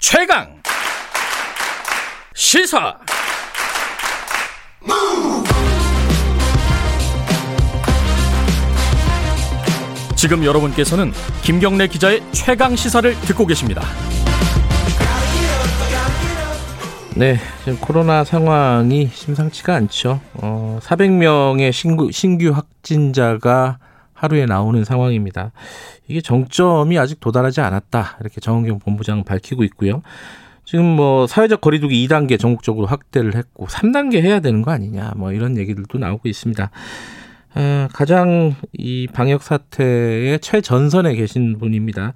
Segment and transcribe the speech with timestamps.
[0.00, 0.48] 최강
[2.34, 2.96] 시사
[10.16, 13.82] 지금 여러분께서는 김경래 기자의 최강 시사를 듣고 계십니다.
[17.14, 20.20] 네, 지금 코로나 상황이 심상치가 않죠.
[20.34, 23.78] 어, 400명의 신규, 신규 확진자가
[24.20, 25.52] 하루에 나오는 상황입니다.
[26.06, 28.18] 이게 정점이 아직 도달하지 않았다.
[28.20, 30.02] 이렇게 정은경 본부장은 밝히고 있고요.
[30.64, 35.14] 지금 뭐 사회적 거리두기 2단계 전국적으로 확대를 했고 3단계 해야 되는 거 아니냐.
[35.16, 36.70] 뭐 이런 얘기들도 나오고 있습니다.
[37.56, 42.12] 어, 가장 이 방역 사태의 최전선에 계신 분입니다.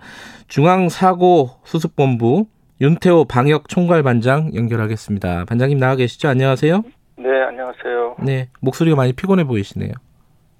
[0.47, 2.47] 중앙 사고 수습본부
[2.83, 5.47] 윤태호 방역 총괄반장 연결하겠습니다.
[5.47, 6.29] 반장님 나와 계시죠?
[6.29, 6.83] 안녕하세요.
[7.17, 8.17] 네, 안녕하세요.
[8.25, 9.93] 네, 목소리가 많이 피곤해 보이시네요.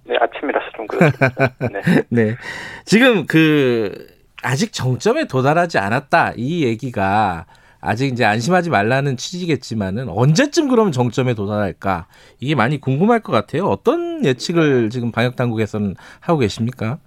[0.05, 1.55] 네, 아침이라서 좀 그렇습니다.
[1.73, 2.03] 네.
[2.11, 2.37] 네.
[2.85, 4.07] 지금 그
[4.43, 7.47] 아직 정점에 도달하지 않았다 이 얘기가
[7.81, 12.07] 아직 이제 안심하지 말라는 취지겠지만은 언제쯤 그러면 정점에 도달할까
[12.41, 13.65] 이게 많이 궁금할 것 같아요.
[13.65, 16.99] 어떤 예측을 지금 방역 당국에서는 하고 계십니까?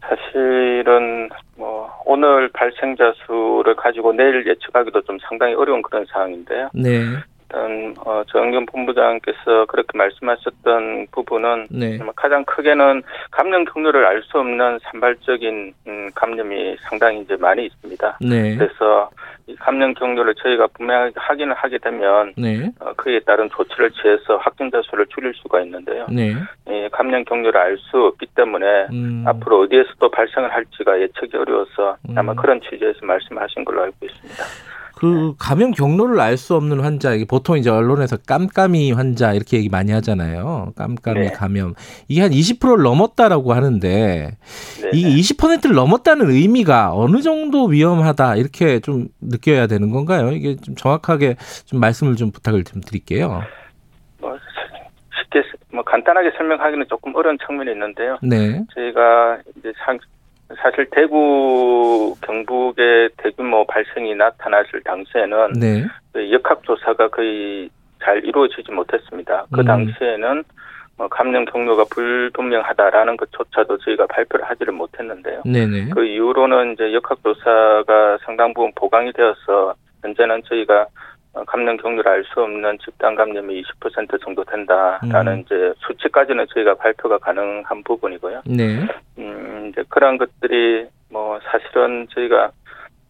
[0.00, 6.68] 사실은 뭐 오늘 발생자 수를 가지고 내일 예측하기도 좀 상당히 어려운 그런 상황인데요.
[6.74, 7.04] 네.
[7.52, 11.98] 일단 어, 정경 본부장께서 그렇게 말씀하셨던 부분은 네.
[12.16, 18.18] 가장 크게는 감염 경로를 알 수 없는 산발적인 음, 감염이 상당히 이제 많이 있습니다.
[18.20, 18.56] 네.
[18.56, 19.10] 그래서
[19.48, 22.70] 이 감염 경로를 저희가 분명하게 확인을 하게 되면 네.
[22.78, 26.06] 어, 그에 따른 조치를 취해서 확진자 수를 줄일 수가 있는데요.
[26.08, 26.34] 네.
[26.68, 29.24] 이 감염 경로를 알 수 없기 때문에 음.
[29.26, 32.36] 앞으로 어디에서 또 발생을 할지가 예측이 어려워서 아마 음.
[32.36, 34.44] 그런 취지에서 말씀하신 걸로 알고 있습니다.
[35.02, 39.68] 그 감염 경로를 알 수 없는 환자 이게 보통 이제 언론에서 깜깜이 환자 이렇게 얘기
[39.68, 40.72] 많이 하잖아요.
[40.76, 41.32] 깜깜이 네.
[41.32, 41.74] 감염
[42.06, 44.36] 이게 한 20%를 넘었다라고 하는데
[44.80, 44.90] 네.
[44.94, 50.30] 이 20%를 넘었다는 의미가 어느 정도 위험하다 이렇게 좀 느껴야 되는 건가요?
[50.30, 53.42] 이게 좀 정확하게 좀 말씀을 좀 부탁을 좀 드릴게요.
[54.20, 54.38] 뭐
[55.20, 55.42] 쉽게
[55.74, 58.18] 뭐 간단하게 설명하기는 조금 어려운 측면이 있는데요.
[58.22, 59.98] 네, 저희가 이제 상-
[60.60, 67.70] 사실 대구 경북의 대규모 발생이 나타났을 당시에는 네, 그 역학조사가 거의
[68.02, 69.46] 잘 이루어지지 못했습니다.
[69.52, 69.64] 그 음.
[69.64, 70.44] 당시에는
[70.98, 75.42] 뭐 감염 경로가 불분명하다라는 것조차도 저희가 발표를 하지를 못했는데요.
[75.44, 75.88] 네, 네.
[75.90, 80.86] 그 이후로는 이제 역학조사가 상당 부분 보강이 되어서 현재는 저희가 어,
[81.46, 85.40] 감염 경로를 알 수 없는 집단 감염이 20% 정도 된다라는 음.
[85.40, 88.42] 이제 수치까지는 저희가 발표가 가능한 부분이고요.
[88.46, 88.86] 네,
[89.18, 92.50] 음, 이제 그런 것들이 뭐 사실은 저희가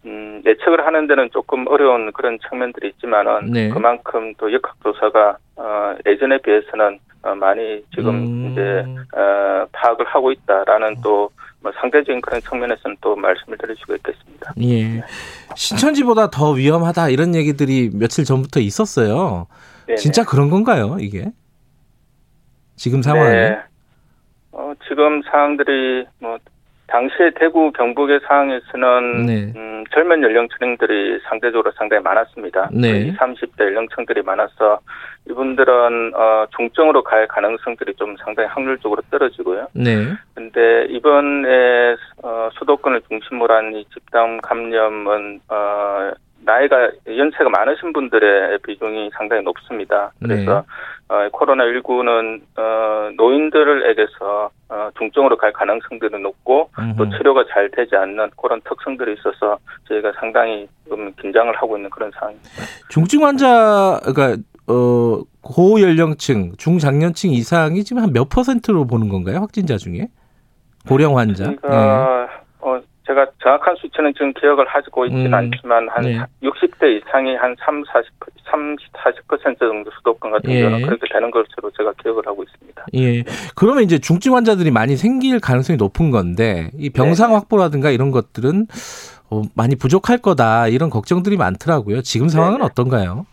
[0.04, 3.68] 음, 예측을 하는 데는 조금 어려운 그런 측면들이 있지만은 네.
[3.68, 8.50] 그만큼 또 역학조사가 어, 예전에 비해서는 어, 많이 지금 음.
[8.50, 8.84] 이제
[9.16, 11.30] 어, 파악을 하고 있다라는 또
[11.62, 14.52] 뭐 상대적인 그런 측면에서는 또 말씀을 드릴 수가 있겠습니다.
[14.62, 15.00] 예.
[15.56, 19.46] 신천지보다 더 위험하다 이런 얘기들이 며칠 전부터 있었어요.
[19.86, 19.96] 네네.
[19.96, 21.32] 진짜 그런 건가요, 이게?
[22.76, 23.30] 지금 상황이?
[23.30, 23.58] 네.
[24.52, 26.38] 어, 지금 상황들이 뭐
[26.92, 29.52] 당시에 대구 경북의 상황에서는 네.
[29.56, 32.68] 음, 젊은 연령층들이 상대적으로 상당히 많았습니다.
[32.72, 33.06] 네.
[33.08, 34.78] 20, 30대 연령층들이 많아서
[35.28, 39.68] 이분들은 어, 중증으로 갈 가능성들이 좀 상당히 확률적으로 떨어지고요.
[39.72, 40.12] 네.
[40.34, 46.12] 근데 이번에 어, 수도권을 중심으로 한 이 집단 감염은 어,
[46.44, 50.10] 나이가 연세가 많으신 분들의 비중이 상당히 높습니다.
[50.20, 50.64] 그래서
[51.08, 57.16] 어, 코로나 19는 어, 노인들에게서 어, 중증으로 갈 가능성들이 높고 또 음흠.
[57.16, 59.58] 치료가 잘 되지 않는 그런 특성들이 있어서
[59.88, 62.48] 저희가 상당히 좀 긴장을 하고 있는 그런 상황입니다.
[62.88, 69.38] 중증 환자, 그러니까 어 고연령층, 중장년층 이상이 지금 한 몇 퍼센트로 보는 건가요?
[69.38, 70.06] 확진자 중에
[70.88, 71.44] 고령 환자.
[71.44, 72.28] 저희가 어,
[73.06, 76.20] 제가 정확한 수치는 지금 기억을 하고 있지는 음, 않지만 한 네.
[76.42, 78.12] 60대 이상이 한 3, 40,
[78.44, 80.62] 3, 40% 정도 수도권 같은 예.
[80.62, 82.86] 경우는 그렇게 되는 것으로 제가 기억을 하고 있습니다.
[82.94, 83.18] 예.
[83.18, 83.24] 예.
[83.56, 87.34] 그러면 이제 중증 환자들이 많이 생길 가능성이 높은 건데 이 병상 네.
[87.34, 88.68] 확보라든가 이런 것들은
[89.30, 92.02] 어, 많이 부족할 거다 이런 걱정들이 많더라고요.
[92.02, 92.66] 지금 상황은 네네.
[92.66, 93.26] 어떤가요?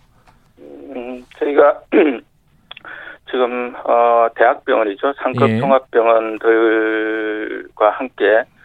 [0.60, 1.82] 음, 저희가
[3.30, 5.14] 지금 어, 대학병원이죠.
[5.22, 5.60] 상급 예.
[5.60, 8.59] 종합병원들과 함께 이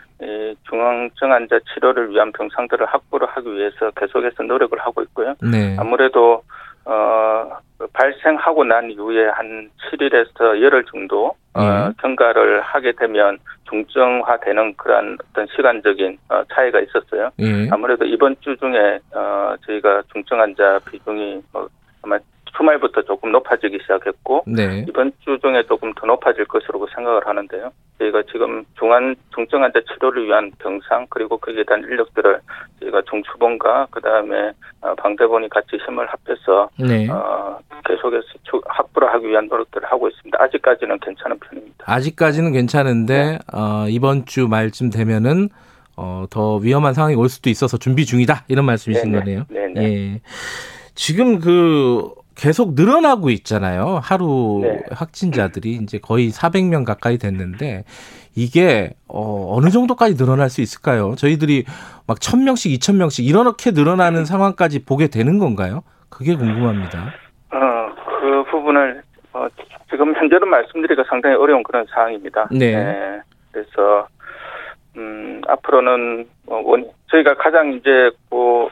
[0.68, 5.34] 중앙증 환자 치료를 위한 병상들을 확보를 하기 위해서 계속해서 노력을 하고 있고요.
[5.42, 5.76] 네.
[5.78, 6.42] 아무래도
[6.84, 7.58] 어,
[7.92, 11.92] 발생하고 난 이후에 한 7일에서 열흘 정도 어, 예.
[12.00, 13.38] 경과를 하게 되면
[13.68, 17.30] 중증화되는 그런 어떤 시간적인 어, 차이가 있었어요.
[17.38, 17.68] 예.
[17.70, 21.68] 아무래도 이번 주 중에 어, 저희가 중증 환자 비중이 뭐
[22.02, 22.18] 아마
[22.56, 24.84] 주말부터 조금 높아지기 시작했고 네.
[24.88, 27.70] 이번 주 중에 조금 더 높아질 것으로 생각을 하는데요.
[27.98, 32.40] 저희가 지금 중환 중증 환자 치료를 위한 병상 그리고 거기에 대한 인력들을
[32.80, 37.08] 저희가 중추본과 그다음에 어, 방대본이 같이 힘을 합해서 네.
[37.08, 38.26] 어, 계속해서
[38.66, 40.42] 확보를 하기 위한 노력들을 하고 있습니다.
[40.42, 41.84] 아직까지는 괜찮은 편입니다.
[41.86, 43.38] 아직까지는 괜찮은데 네.
[43.52, 45.48] 어, 이번 주 말쯤 되면은
[45.96, 49.18] 어, 더 위험한 상황이 올 수도 있어서 준비 중이다 이런 말씀이신 네네.
[49.18, 49.44] 거네요.
[49.48, 49.82] 네네.
[49.84, 50.20] 예.
[50.96, 54.00] 지금 그 계속 늘어나고 있잖아요.
[54.02, 54.80] 하루 네.
[54.90, 57.84] 확진자들이 이제 거의 400명 가까이 됐는데
[58.36, 61.14] 이게 어, 어느 정도까지 늘어날 수 있을까요?
[61.16, 61.64] 저희들이
[62.06, 65.82] 막 1000명씩, 2000명씩 이렇게 늘어나는 상황까지 보게 되는 건가요?
[66.08, 67.14] 그게 궁금합니다.
[67.52, 69.02] 어, 그 부분을
[69.32, 69.46] 어,
[69.90, 72.48] 지금 현재로 말씀드리기가 상당히 어려운 그런 상황입니다.
[72.50, 73.20] 네.
[73.52, 74.08] 그래서
[74.96, 78.68] 음, 앞으로는 어, 원, 저희가 가장 이제 뭐 어,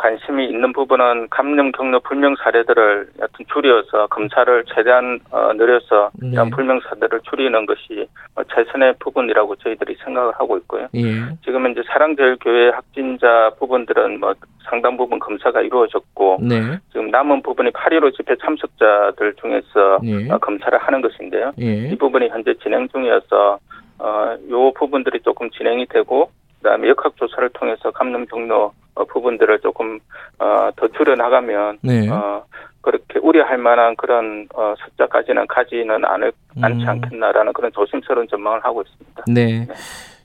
[0.00, 6.30] 관심이 있는 부분은 감염 경로 불명 사례들을 여튼 줄여서 검사를 최대한 어, 늘려서 네.
[6.32, 10.88] 이런 불명 사례를 줄이는 것이 어, 최선의 부분이라고 저희들이 생각을 하고 있고요.
[10.94, 11.02] 예.
[11.44, 14.32] 지금 이제 사랑제일교회 확진자 부분들은 뭐
[14.64, 16.78] 상당 부분 검사가 이루어졌고 네.
[16.92, 20.30] 지금 남은 부분이 8.15 집회 참석자들 중에서 예.
[20.30, 21.52] 어, 검사를 하는 것인데요.
[21.60, 21.90] 예.
[21.90, 23.58] 이 부분이 현재 진행 중이어서
[23.98, 26.30] 어, 요 부분들이 조금 진행이 되고
[26.62, 29.98] 그다음에 역학조사를 통해서 감염 경로 어, 부분들을 조금
[30.38, 32.08] 어, 더 줄여 나가면 네.
[32.08, 32.44] 어,
[32.80, 36.88] 그렇게 우려할 만한 그런 어, 숫자까지는 가지는 않을 않지 음.
[36.88, 39.24] 않겠나라는 그런 조심스러운 전망을 하고 있습니다.
[39.28, 39.68] 네.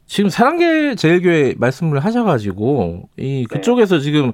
[0.06, 4.32] 지금 사랑계 제일교회 말씀을 하셔가지고 이 그쪽에서 지금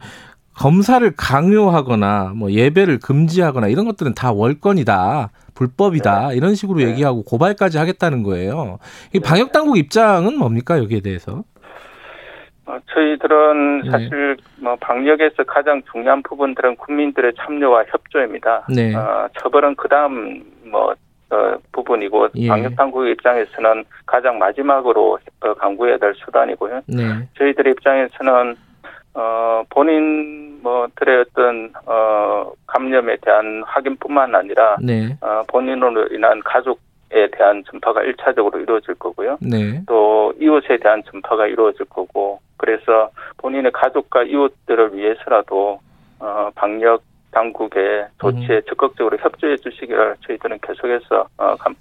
[0.54, 6.90] 검사를 강요하거나 뭐 예배를 금지하거나 이런 것들은 다 월권이다 불법이다 이런 식으로 네.
[6.90, 8.78] 얘기하고 고발까지 하겠다는 거예요.
[9.14, 9.28] 이 네.
[9.28, 11.44] 방역 당국 입장은 뭡니까 여기에 대해서?
[12.66, 13.90] 어, 저희들은 네.
[13.90, 18.68] 사실 뭐 방역에서 가장 중요한 부분들은 국민들의 참여와 협조입니다.
[18.70, 18.96] 네.
[18.96, 20.94] 어, 처벌은 그다음 뭐
[21.32, 22.48] 어, 부분이고 예.
[22.50, 26.82] 방역 당국 입장에서는 가장 마지막으로 어, 강구해야 될 수단이고요.
[26.88, 27.28] 네.
[27.38, 28.56] 저희들 입장에서는
[29.14, 35.18] 어, 본인 뭐들의 어떤 어, 감염에 대한 확인뿐만 아니라 네.
[35.22, 36.80] 어, 본인으로 인한 가족에
[37.38, 39.38] 대한 전파가 일차적으로 이루어질 거고요.
[39.42, 39.82] 네.
[39.88, 45.80] 또 이웃에 대한 전파가 이루어질 거고 그래서 본인의 가족과 이웃들을 위해서라도
[46.20, 48.62] 어, 방역 당국의 조치에 음.
[48.68, 51.74] 적극적으로 협조해 주시기를 저희들은 계속해서 어, 감,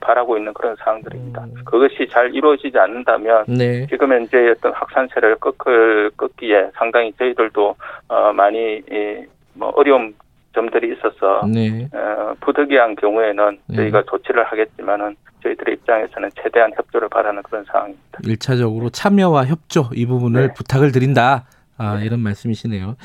[0.00, 1.44] 바라고 있는 그런 사항들입니다.
[1.44, 1.54] 음.
[1.64, 3.86] 그것이 잘 이루어지지 않는다면 네.
[3.86, 7.76] 지금 현재 어떤 확산세를 꺾을 꺾기에 상당히 저희들도
[8.08, 9.24] 어, 많이 이,
[9.54, 10.14] 뭐 어려운
[10.54, 11.88] 점들이 있어서 네.
[12.36, 13.76] 어, 부득이한 경우에는 네.
[13.76, 18.18] 저희가 조치를 하겠지만은 저희들의 입장에서는 최대한 협조를 바라는 그런 상황입니다.
[18.24, 20.54] 일차적으로 참여와 협조 이 부분을 네.
[20.54, 21.46] 부탁을 드린다.
[21.78, 22.96] 아, 이런 말씀이시네요.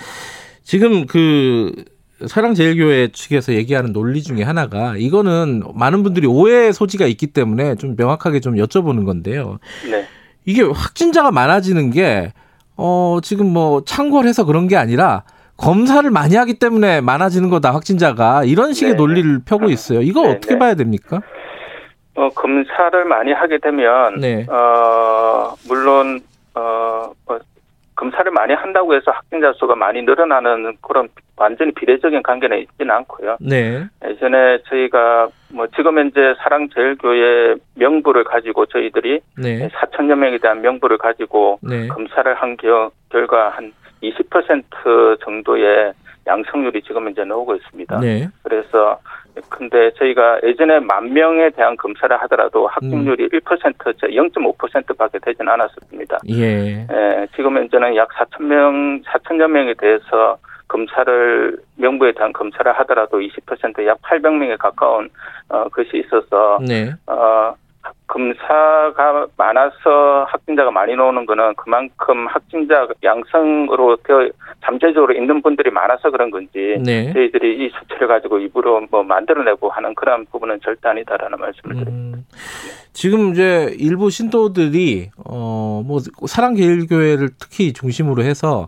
[0.64, 1.74] 지금 그
[2.26, 8.40] 사랑제일교회 측에서 얘기하는 논리 중에 하나가 이거는 많은 분들이 오해의 소지가 있기 때문에 좀 명확하게
[8.40, 9.60] 좀 여쭤보는 건데요.
[9.90, 10.06] 네,
[10.46, 12.32] 이게 확진자가 많아지는 게
[12.78, 15.24] 어, 지금 뭐 창궐해서 그런 게 아니라
[15.62, 20.02] 검사를 많이 하기 때문에 많아지는 거다 확진자가 이런 식의 네, 논리를 펴고 있어요.
[20.02, 20.60] 이거 네, 어떻게 네.
[20.60, 21.22] 봐야 됩니까?
[22.16, 24.46] 어, 검사를 많이 하게 되면 네.
[24.50, 26.20] 어, 물론
[26.56, 27.40] 어, 뭐,
[27.96, 33.38] 검사를 많이 한다고 해서 확진자 수가 많이 늘어나는 그런 완전히 비례적인 관계는 있지는 않고요.
[33.40, 33.86] 네.
[34.04, 39.70] 예전에 저희가 뭐 지금 현재 사랑제일교회 명부를 가지고 저희들이 네.
[39.70, 41.88] 4천여 명에 대한 명부를 가지고 네.
[41.88, 43.72] 검사를 한 겨, 결과 한
[44.02, 45.94] 20% 정도의
[46.28, 48.00] 양성률이 지금 이제 나오고 있습니다.
[48.00, 48.28] 네.
[48.44, 49.00] 그래서
[49.50, 56.20] 근데 저희가 예전에 만 명에 대한 검사를 하더라도 확진률이 1% 0.5%밖에 되진 않았었습니다.
[56.30, 56.86] 예.
[56.92, 64.02] 예, 지금 현재는 약 4천 명, 4천여 명에 대해서 검사를 명부에 대한 검사를 하더라도 20%약
[64.02, 65.10] 800명에 가까운
[65.50, 66.94] 어, 것이 있어서 네.
[67.08, 67.54] 어,
[68.08, 74.30] 검사가 많아서 확진자가 많이 나오는 거는 그만큼 확진자 양성으로 되어
[74.64, 77.14] 잠재적으로 있는 분들이 많아서 그런 건지 네.
[77.14, 82.18] 저희들이 이 수치를 가지고 입으로 뭐 만들어내고 하는 그런 부분은 절대 아니다라는 말씀을 드립니다.
[82.18, 82.26] 음,
[82.92, 88.68] 지금 이제 일부 신도들이 어뭐 사랑제일교회를 특히 중심으로 해서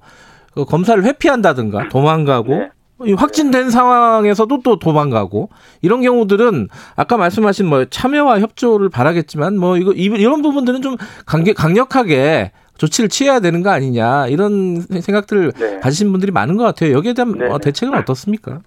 [0.53, 2.69] 그 검사를 회피한다든가 도망가고 네.
[3.05, 5.49] 이 확진된 상황에서도 또 도망가고
[5.81, 10.95] 이런 경우들은 아까 말씀하신 뭐 참여와 협조를 바라겠지만 뭐 이거 이- 이런 부분들은 좀
[11.25, 15.79] 강력, 강력하게 조치를 취해야 되는 거 아니냐 이런 생각들을 네.
[15.79, 16.93] 가지신 분들이 많은 것 같아요.
[16.93, 17.65] 여기에 대한 네, 어, 네.
[17.65, 18.59] 대책은 어떻습니까?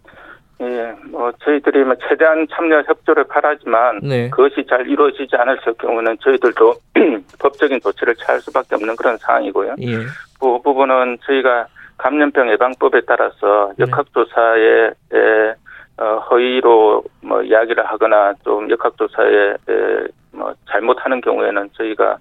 [0.60, 4.30] 예, 뭐 저희들이 뭐 최대한 참여 협조를 바라지만 네.
[4.30, 6.74] 그것이 잘 이루어지지 않을 경우는 저희들도
[7.38, 9.74] 법적인 조치를 취할 수밖에 없는 그런 상황이고요.
[9.82, 9.96] 예.
[10.40, 11.66] 그 부분은 저희가
[11.98, 13.84] 감염병 예방법에 따라서 네.
[13.84, 15.54] 역학조사에 에,
[15.98, 22.18] 어, 허위로 뭐 이야기를 하거나 좀 역학조사에 에, 뭐 잘못하는 경우에는 저희가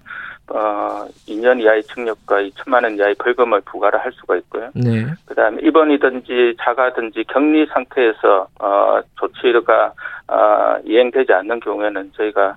[0.48, 4.70] 어 2년 이하의 징역과 2천만 원 이하의 벌금을 부과를 할 수가 있고요.
[4.74, 5.04] 네.
[5.26, 9.92] 그다음에 입원이든지 자가든지 격리 상태에서 어 조치가
[10.28, 12.56] 어, 이행되지 않는 경우에는 저희가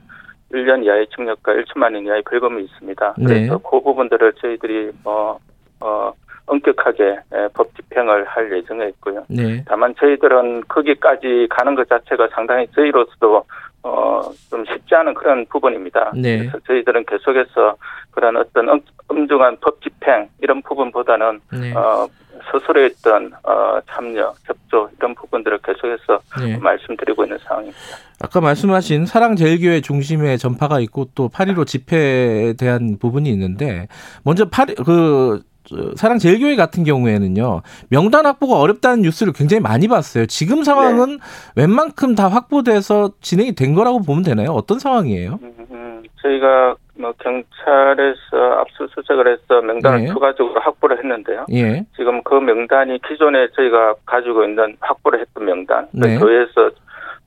[0.52, 3.16] 1년 이하의 징역과 1천만 원 이하의 벌금이 있습니다.
[3.18, 3.26] 네.
[3.26, 5.40] 그래서 그 부분들을 저희들이 뭐
[5.80, 6.14] 어,
[6.50, 7.04] 엄격하게
[7.34, 9.24] 에, 법 집행을 할 예정에 있고요.
[9.30, 9.64] 네.
[9.68, 13.44] 다만 저희들은 거기까지 가는 것 자체가 상당히 저희로서도
[13.84, 16.12] 어, 좀 쉽지 않은 그런 부분입니다.
[16.16, 16.40] 네.
[16.40, 17.78] 그래서 저희들은 계속해서
[18.12, 21.74] 그런 어떤 엄, 엄중한 법 집행 이런 부분보다는 네.
[21.74, 22.08] 어,
[22.52, 26.58] 스스로의 어떤 어, 참여, 협조 이런 부분들을 계속해서 네.
[26.58, 27.78] 말씀드리고 있는 상황입니다.
[28.22, 33.88] 아까 말씀하신 사랑제일교회 중심의 전파가 있고 또8.15 집회에 대한 부분이 있는데
[34.24, 35.59] 먼저 8, 그 저,
[35.96, 40.26] 사랑제일교회 같은 경우에는요 명단 확보가 어렵다는 뉴스를 굉장히 많이 봤어요.
[40.26, 41.20] 지금 상황은
[41.56, 44.52] 웬만큼 다 확보돼서 진행이 된 거라고 보면 되나요?
[44.52, 45.40] 어떤 상황이에요?
[45.42, 50.08] 음, 음, 저희가 뭐 경찰에서 압수수색을 해서 명단을 네.
[50.08, 51.46] 추가적으로 확보를 했는데요.
[51.54, 56.18] 예, 지금 그 명단이 기존에 저희가 가지고 있는 확보를 했던 명단, 네.
[56.18, 56.72] 교회에서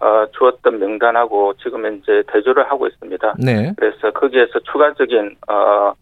[0.01, 3.35] 어, 주었던 명단하고 지금 이제 대조를 하고 있습니다.
[3.39, 5.95] 네, 그래서 거기에서 추가적인 어,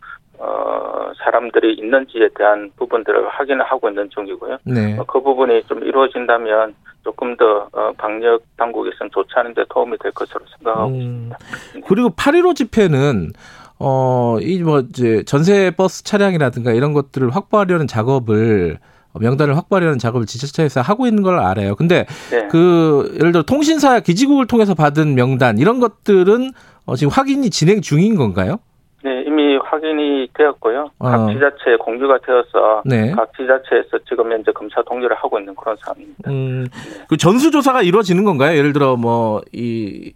[0.43, 4.59] 어, 사람들이 있는지에 대한 부분들을 확인을 하고 있는 중이고요.
[4.65, 4.97] 네.
[4.99, 10.41] 어, 그 부분이 좀 이루어진다면 조금 더 어, 방역 당국에서는 조치하는 데 도움이 될 것으로
[10.57, 11.87] 생각하고 음, 있습니다.
[11.89, 13.31] 그리고 8.15 집회는
[13.79, 18.79] 어, 이 뭐 이제 전세 버스 차량이라든가 이런 것들을 확보하려는 작업을
[19.13, 21.75] 어, 명단을 확보하려는 작업을 지자체에서 하고 있는 걸 알아요.
[21.75, 22.49] 근데 네.
[22.49, 26.51] 그 예를 들어 통신사 기지국을 통해서 받은 명단 이런 것들은
[26.87, 28.59] 어, 지금 확인이 진행 중인 건가요?
[29.03, 29.23] 네,
[29.71, 30.91] 확인이 되었고요.
[30.99, 31.09] 어.
[31.09, 33.13] 각 지자체에 공유가 되어서 네.
[33.13, 36.31] 각 지자체에서 지금 현재 검사 독려를 하고 있는 그런 상황입니다.
[36.31, 36.67] 음,
[37.09, 38.57] 그 전수조사가 이루어지는 건가요?
[38.57, 40.13] 예를 들어 뭐 이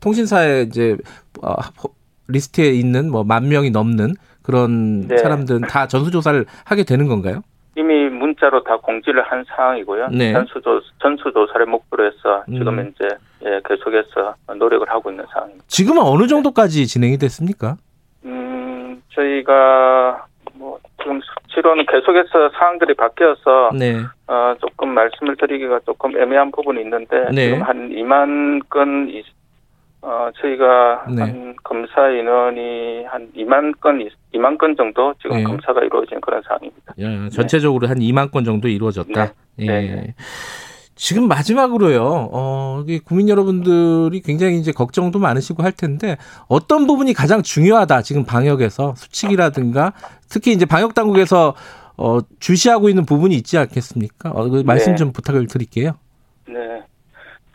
[0.00, 0.96] 통신사에 이제
[1.42, 1.54] 어,
[2.28, 5.16] 리스트에 있는 뭐 만 명이 넘는 그런 네.
[5.18, 7.42] 사람들은 다 전수조사를 하게 되는 건가요?
[7.76, 10.08] 이미 문자로 다 공지를 한 상황이고요.
[10.08, 10.32] 네.
[10.32, 12.92] 전수조 전수조사를 목표로 해서 지금 음.
[12.94, 13.08] 이제
[13.44, 15.64] 예, 계속해서 노력을 하고 있는 상황입니다.
[15.68, 17.76] 지금은 어느 정도까지 진행이 됐습니까?
[19.08, 23.96] 음, 저희가 뭐 지금 수치로는 계속해서 상황들이 바뀌어서 네.
[24.26, 27.44] 어, 조금 말씀을 드리기가 조금 애매한 부분이 있는데 네.
[27.50, 29.22] 지금 한 2만 건 이-
[30.00, 31.22] 어, 저희가 네.
[31.22, 35.42] 한 검사 인원이 한 2만 건, 이- 2만 건 정도 지금 네.
[35.42, 36.94] 검사가 이루어진 그런 상황입니다.
[36.98, 39.32] 예, 전체적으로 한 2만 건 정도 이루어졌다.
[39.56, 39.66] 네.
[39.66, 40.14] 예.
[40.98, 41.04] 네.
[41.04, 42.28] 지금 마지막으로요.
[42.32, 46.16] 어, 국민 여러분들이 굉장히 이제 걱정도 많으시고 할 텐데
[46.48, 48.02] 어떤 부분이 가장 중요하다.
[48.02, 49.92] 지금 방역에서 수칙이라든가
[50.28, 51.54] 특히 이제 방역 당국에서
[51.96, 54.30] 어, 주시하고 있는 부분이 있지 않겠습니까?
[54.30, 54.96] 어, 그 말씀 네.
[54.96, 55.94] 좀 부탁을 드릴게요.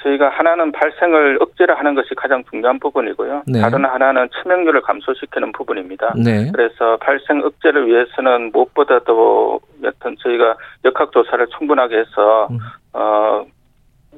[0.04, 0.10] 네.
[0.10, 3.44] 저희가 하나는 발생을 억제를 하는 것이 가장 중요한 부분이고요.
[3.48, 3.62] 네.
[3.62, 6.14] 다른 하나는 치명률을 감소시키는 부분입니다.
[6.18, 6.52] 네.
[6.54, 10.56] 그래서 발생 억제를 위해서는 무엇보다도 여튼 저희가
[10.86, 12.60] 역학 조사를 충분하게 해서 음.
[12.94, 13.46] 어,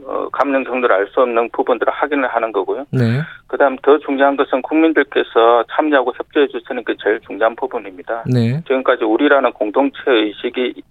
[0.06, 2.86] 어, 경로를 알수 없는 부분들을 확인을 하는 거고요.
[2.92, 3.22] 네.
[3.48, 8.24] 그다음 더 중요한 것은 국민들께서 참여하고 협조해 주시는 게 제일 중요한 부분입니다.
[8.32, 8.62] 네.
[8.62, 10.82] 지금까지 우리라는 공동체 의식이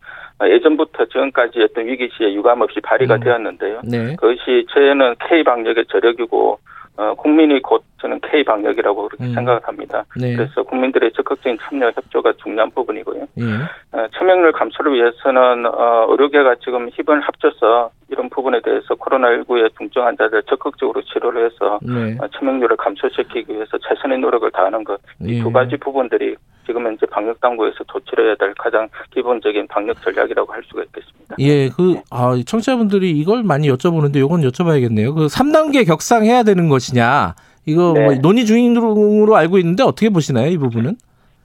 [0.43, 3.21] 예전부터 지금까지 어떤 위기 시에 유감 없이 발휘가 음.
[3.21, 3.81] 되었는데요.
[3.85, 4.17] 네.
[4.17, 6.59] 그것이 저희는 K 방역의 저력이고
[6.97, 9.35] 어, 국민이 곧 저는 K 방역이라고 그렇게 음.
[9.35, 10.05] 생각을 합니다.
[10.17, 10.37] 네.
[10.37, 13.27] 그래서 국민들의 적극적인 참여 협조가 중요한 부분이고요.
[13.39, 13.99] 예.
[13.99, 20.43] 어, 치명률 감소를 위해서는 어, 의료계가 지금 힘을 합쳐서 이런 부분에 대해서 코로나19의 중증 환자들
[20.45, 22.17] 적극적으로 치료를 해서 네.
[22.21, 25.41] 어, 치명률을 감소시키기 위해서 최선의 노력을 다하는 것이 예.
[25.41, 26.37] 두 가지 부분들이
[26.67, 31.24] 지금 현재 방역 당국에서 조치를 해야 될 가장 기본적인 방역 전략이라고 할 수가 있겠습니다.
[31.41, 35.15] 예, 그, 아, 청취자분들이 이걸 많이 여쭤보는데 요건 여쭤봐야겠네요.
[35.15, 37.35] 그 3단계 격상해야 되는 것이냐.
[37.67, 38.05] 이거 네.
[38.05, 40.97] 뭐 논의 중으로 알고 있는데 어떻게 보시나요, 이 부분은?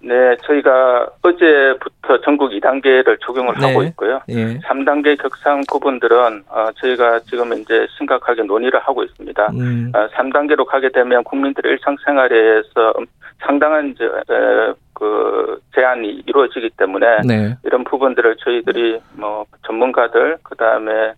[0.02, 3.68] 네, 저희가 어제부터 전국 2단계를 적용을 네.
[3.68, 4.22] 하고 있고요.
[4.30, 4.58] 예.
[4.60, 9.48] 3단계 격상 부분들은 어, 저희가 지금 이제 심각하게 논의를 하고 있습니다.
[9.54, 12.94] 음, 어, 3단계로 가게 되면 국민들의 일상생활에서
[13.42, 17.56] 상당한 이제 에, 그 제한이 이루어지기 때문에 네.
[17.64, 21.14] 이런 부분들을 저희들이 뭐 전문가들 그다음에 어,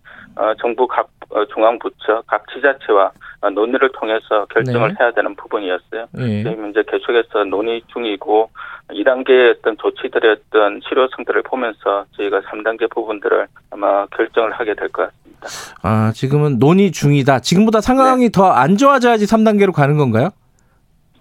[0.60, 3.12] 정부 각 어, 중앙부처 각 지자체와
[3.42, 4.96] 어, 논의를 통해서 결정을 네.
[5.00, 6.08] 해야 되는 부분이었어요.
[6.20, 6.44] 예.
[6.44, 8.50] 지금 이제 계속해서 논의 중이고
[8.90, 15.48] 2단계의 어떤 조치들의 어떤 실효성들을 보면서 저희가 3단계 부분들을 아마 결정을 하게 될 것 같습니다.
[15.82, 17.40] 아, 지금은 논의 중이다.
[17.40, 18.30] 지금보다 상황이 네.
[18.32, 20.30] 더안 좋아져야지 3단계로 가는 건가요?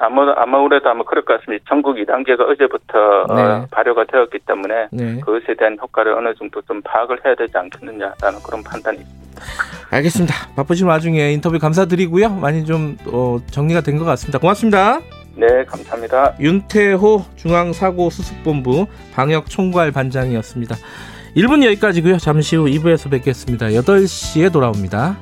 [0.00, 1.64] 아마 아무래도 아마 그럴 것 같습니다.
[1.68, 3.42] 전국 2단계가 어제부터 네.
[3.42, 5.20] 어, 발효가 되었기 때문에 네.
[5.20, 9.20] 그것에 대한 효과를 어느 정도 좀 파악을 해야 되지 않겠느냐라는 그런 판단이 있습니다.
[9.90, 10.34] 알겠습니다.
[10.56, 12.30] 바쁘신 와중에 인터뷰 감사드리고요.
[12.30, 14.38] 많이 좀 어, 정리가 된 것 같습니다.
[14.38, 15.00] 고맙습니다.
[15.36, 16.34] 네, 감사합니다.
[16.40, 20.76] 윤태호 중앙사고수습본부 방역총괄 반장이었습니다.
[21.36, 22.18] 1분 여기까지고요.
[22.18, 23.66] 잠시 후 2부에서 뵙겠습니다.
[23.68, 25.16] 8시에 돌아옵니다.